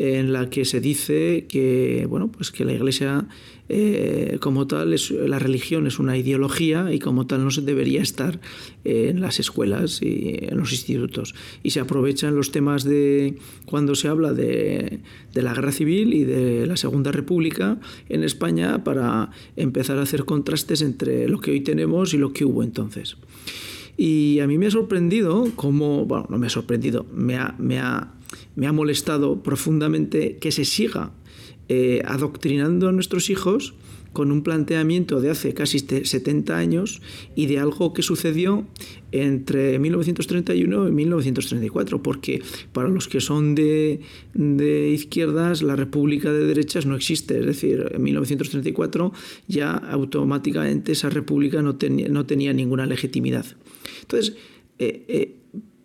[0.00, 3.28] en la que se dice que, bueno, pues que la Iglesia
[3.68, 8.00] eh, como tal, es, la religión es una ideología y como tal no se debería
[8.00, 8.40] estar
[8.82, 11.34] en las escuelas y en los institutos.
[11.62, 15.00] Y se aprovechan los temas de cuando se habla de,
[15.34, 20.24] de la guerra civil y de la Segunda República en España para empezar a hacer
[20.24, 23.18] contrastes entre lo que hoy tenemos y lo que hubo entonces.
[24.02, 27.78] Y a mí me ha sorprendido como, bueno, no me ha sorprendido, me ha, me
[27.78, 28.14] ha
[28.54, 31.10] me ha molestado profundamente que se siga
[31.68, 33.74] eh, adoctrinando a nuestros hijos
[34.12, 37.00] con un planteamiento de hace casi 70 años
[37.34, 38.66] y de algo que sucedió
[39.12, 42.42] entre 1931 y 1934, porque
[42.72, 44.00] para los que son de,
[44.92, 49.12] izquierdas, la República de Derechas no existe, es decir, en 1934
[49.46, 53.46] ya automáticamente esa República no, tenía, no tenía ninguna legitimidad.
[54.02, 54.36] Entonces,
[54.78, 55.36] eh, eh,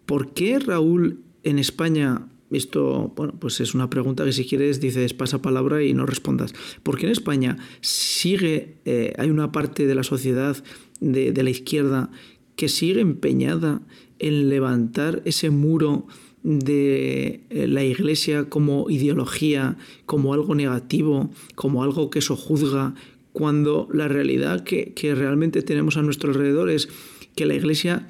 [0.05, 5.13] ¿por qué Raúl en España esto, bueno, pues es una pregunta que si quieres dices
[5.13, 6.53] pasa palabra y no respondas.
[6.83, 10.63] Porque en España sigue, eh, hay una parte de la sociedad
[10.99, 12.09] de, la izquierda
[12.55, 13.81] que sigue empeñada
[14.19, 16.07] en levantar ese muro
[16.43, 22.93] de eh, la iglesia como ideología, como algo negativo, como algo que sojuzga,
[23.33, 26.87] cuando la realidad que, que realmente tenemos a nuestro alrededor es
[27.35, 28.07] que la iglesia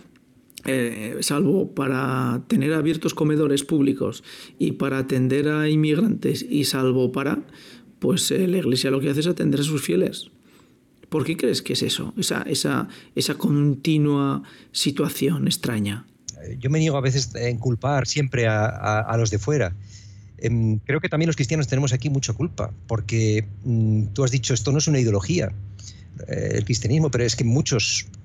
[0.65, 4.23] eh, salvo para tener abiertos comedores públicos
[4.57, 7.43] y para atender a inmigrantes y salvo para,
[7.99, 10.31] pues eh, la iglesia lo que hace es atender a sus fieles.
[11.09, 12.13] ¿Por qué crees que es eso?
[12.17, 16.05] Esa, esa, esa continua situación extraña.
[16.59, 19.75] Yo me niego a veces en culpar siempre a, los de fuera.
[20.37, 24.53] Em, creo que también los cristianos tenemos aquí mucha culpa, porque mm, tú has dicho,
[24.53, 25.53] esto no es una ideología,
[26.27, 28.24] eh, el cristianismo, pero es que muchos, eh,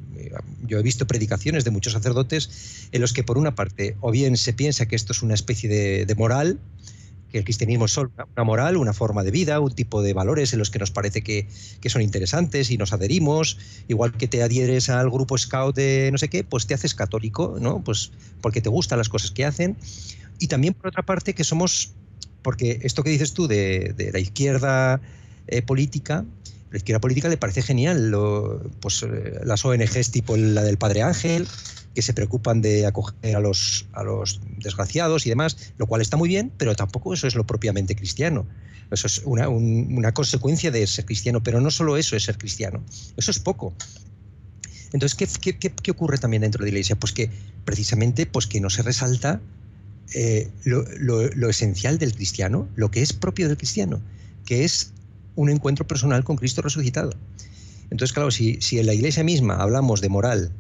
[0.67, 4.37] yo he visto predicaciones de muchos sacerdotes en los que por una parte o bien
[4.37, 6.59] se piensa que esto es una especie de, moral,
[7.31, 10.53] que el cristianismo es solo una moral, una forma de vida, un tipo de valores
[10.53, 11.49] en los que nos parece que,
[11.81, 16.19] que, son interesantes y nos adherimos, igual que te adhieres al grupo scout de no
[16.19, 17.83] sé qué, pues te haces católico, ¿no?
[17.85, 19.77] Pues porque te gustan las cosas que hacen.
[20.39, 21.95] Y también por otra parte que somos
[22.43, 25.01] porque esto que dices tú de, la izquierda
[25.47, 26.25] eh, política,
[26.71, 28.15] la izquierda política le parece genial.
[28.81, 31.47] pues eh, las ONGs tipo la del Padre Ángel,
[31.95, 36.17] que se preocupan de acoger a los, a los desgraciados y demás, lo cual está
[36.17, 38.47] muy bien, pero tampoco eso es lo propiamente cristiano.
[38.91, 42.83] Eso es una, consecuencia de ser cristiano, pero no solo eso es ser cristiano.
[43.17, 43.73] Eso es poco.
[44.93, 46.97] Entonces, ¿qué, qué ocurre también dentro de la iglesia?
[46.97, 47.31] Pues que
[47.65, 49.41] precisamente pues que no se resalta
[50.13, 54.01] eh, lo, esencial del cristiano, lo que es propio del cristiano,
[54.45, 54.93] que es
[55.35, 57.13] un encuentro personal con Cristo resucitado.
[57.91, 60.53] Entonces, claro, si, en la iglesia misma hablamos de moral,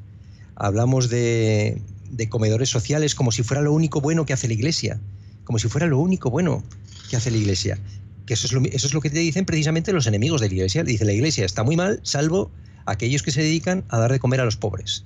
[0.57, 1.81] hablamos de,
[2.29, 5.01] comedores sociales como si fuera lo único bueno que hace la iglesia,
[5.45, 6.63] como si fuera lo único bueno
[7.09, 7.79] que hace la iglesia,
[8.27, 10.55] que eso es lo, eso es lo que te dicen precisamente los enemigos de la
[10.55, 10.85] iglesia.
[10.85, 12.51] Dicen, la iglesia está muy mal, salvo
[12.87, 15.05] aquellos que se dedican a dar de comer a los pobres.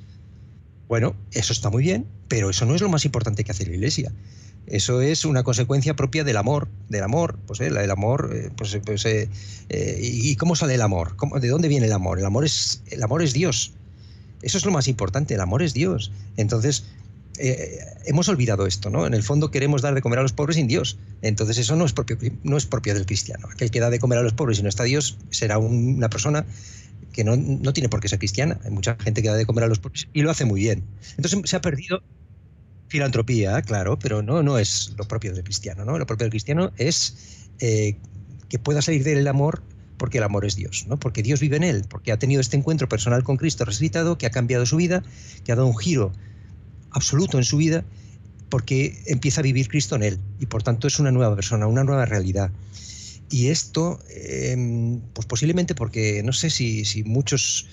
[0.89, 3.73] Bueno, eso está muy bien, pero eso no es lo más importante que hace la
[3.73, 4.13] Iglesia.
[4.67, 8.79] Eso es una consecuencia propia del amor, del amor, pues eh, el amor, eh, pues,
[8.85, 9.29] pues eh,
[10.01, 11.17] ¿y cómo sale el amor?
[11.41, 12.19] ¿De dónde viene el amor?
[12.19, 13.73] El amor es, el amor es Dios.
[14.43, 16.13] Eso es lo más importante, el amor es Dios.
[16.37, 16.85] Entonces,
[17.37, 19.07] hemos olvidado esto, ¿no?
[19.07, 20.99] En el fondo queremos dar de comer a los pobres sin Dios.
[21.21, 23.49] Entonces eso no es propio, no es propio del cristiano.
[23.51, 26.45] Aquel que da de comer a los pobres y no está Dios será una persona
[27.13, 28.61] que no, no, tiene por qué ser cristiana.
[28.65, 30.85] Hay mucha gente que da de comer a los pobres y lo hace muy bien.
[31.17, 32.03] Entonces se ha perdido
[32.95, 35.85] filantropía, claro, pero no, no es lo propio del cristiano.
[35.85, 35.99] ¿no?
[35.99, 37.97] Lo propio del cristiano es eh,
[38.49, 39.65] que pueda salir del amor
[39.97, 40.97] porque el amor es Dios, ¿no?
[40.97, 44.27] porque Dios vive en él, porque ha tenido este encuentro personal con Cristo resucitado, que
[44.27, 45.03] ha cambiado su vida,
[45.45, 46.13] que ha dado un giro
[46.93, 47.85] absoluto en su vida,
[48.49, 51.83] porque empieza a vivir Cristo en él y por tanto es una nueva persona, una
[51.83, 52.53] nueva realidad.
[53.29, 57.67] Y esto, em, pues posiblemente porque no sé si, muchos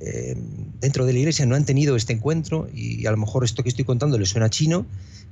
[0.00, 0.38] em,
[0.80, 3.68] dentro de la iglesia no han tenido este encuentro y a lo mejor esto que
[3.68, 4.86] estoy contando le suena chino,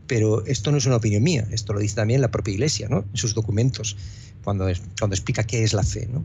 [0.07, 3.05] pero esto no es una opinión mía, esto lo dice también la propia iglesia, ¿no?
[3.11, 3.97] En sus documentos,
[4.45, 4.67] cuando,
[4.99, 6.25] cuando explica qué es la fe, ¿no?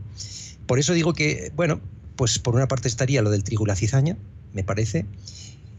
[0.66, 1.80] Por eso digo que, bueno,
[2.16, 4.16] pues por una parte estaría lo del trigo y la cizaña,
[4.52, 5.06] me parece,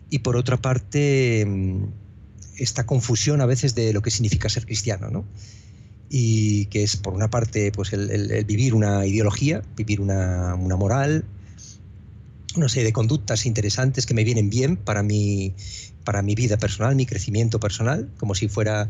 [0.09, 1.87] y por otra parte em,
[2.57, 5.25] esta confusión a veces de lo que significa ser cristiano, ¿no?
[6.09, 11.23] y que es por una parte pues el, vivir una ideología, vivir una, moral,
[12.59, 15.53] una serie de conductas interesantes que me vienen bien para mi,
[16.03, 18.89] para mi vida personal, mi crecimiento personal, como si fuera,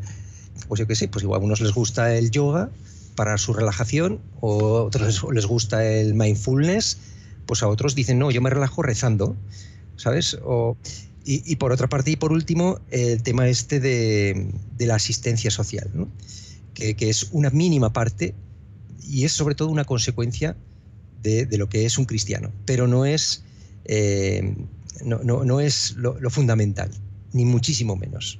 [0.67, 2.69] pues yo qué sé, pues igual a unos les gusta el yoga
[3.15, 6.97] para su relajación, o a otros les gusta el mindfulness,
[7.45, 9.35] pues a otros dicen, no, yo me relajo rezando,
[9.95, 10.37] ¿sabes?
[10.43, 10.77] O,
[11.25, 15.87] y, por otra parte, y por último, el tema este de, de la asistencia social,
[15.93, 16.07] ¿no?
[16.79, 18.33] que, es una mínima parte
[19.01, 20.55] y es sobre todo una consecuencia
[21.21, 23.43] de, lo que es un cristiano, pero no es,
[23.91, 24.53] eh,
[25.03, 26.91] no, es lo, fundamental,
[27.33, 28.39] ni muchísimo menos.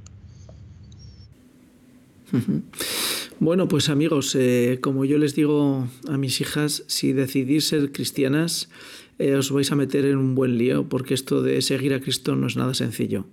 [3.39, 8.69] Bueno, pues amigos, eh, como yo les digo a mis hijas, si decidís ser cristianas,
[9.17, 12.35] eh, os vais a meter en un buen lío, porque esto de seguir a Cristo
[12.35, 13.25] no es nada sencillo.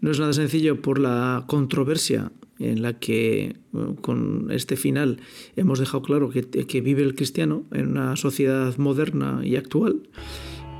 [0.00, 3.56] No es nada sencillo por la controversia en la que
[4.00, 5.20] con este final
[5.54, 10.08] hemos dejado claro que, vive el cristiano en una sociedad moderna y actual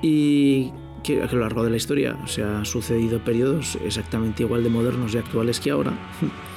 [0.03, 4.71] y que a lo largo de la historia se han sucedido periodos exactamente igual de
[4.71, 5.93] modernos y actuales que ahora.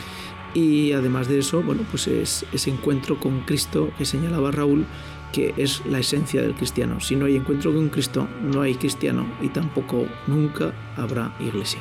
[0.56, 4.84] Y además de eso, bueno, pues es ese encuentro con Cristo que señalaba Raúl,
[5.32, 7.00] que es la esencia del cristiano.
[7.00, 11.80] Si no hay encuentro con Cristo, no hay cristiano y tampoco nunca habrá iglesia.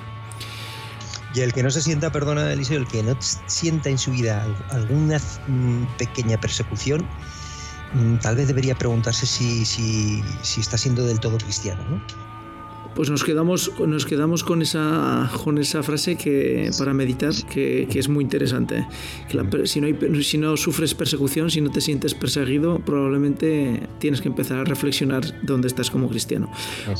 [1.35, 3.17] Y el que no se sienta, perdona Eliseo, el que no
[3.47, 7.07] sienta en su vida alguna mm, pequeña persecución,
[8.21, 11.83] tal vez debería preguntarse si, si, si está siendo del todo cristiano.
[11.89, 12.29] ¿no?
[12.99, 18.09] Pues nos quedamos, nos quedamos con, esa, con esa frase que, para meditar que, es
[18.09, 18.89] muy interesante.
[19.67, 24.59] si, no si no sufres persecución, si no te sientes perseguido, probablemente tienes que empezar
[24.59, 26.51] a reflexionar dónde estás como cristiano.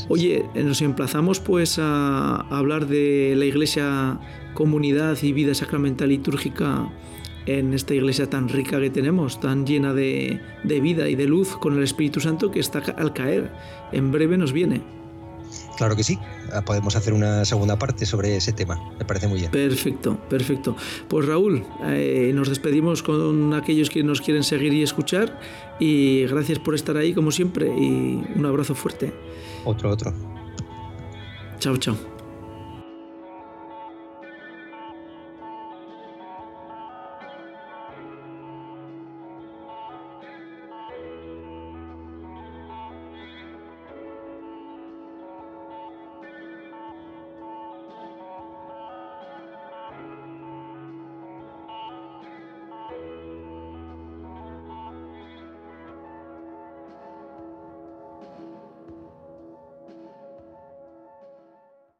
[0.07, 4.21] Oye, nos emplazamos pues a, hablar de la iglesia,
[4.53, 6.89] comunidad y vida sacramental litúrgica
[7.45, 11.55] en esta iglesia tan rica que tenemos, tan llena de, de vida y de luz
[11.57, 13.51] con el Espíritu Santo que está al caer.
[13.91, 14.81] En breve nos viene.
[15.77, 16.19] Claro que sí,
[16.53, 19.51] ah, podemos hacer una segunda parte sobre ese tema, me parece muy bien.
[19.51, 20.75] Perfecto, perfecto.
[21.07, 25.39] Pues Raúl, eh, nos despedimos con aquellos que nos quieren seguir y escuchar
[25.79, 29.13] y gracias por estar ahí como siempre y un abrazo fuerte.
[29.63, 30.13] Otro, otro.
[31.59, 32.08] Chao, chao.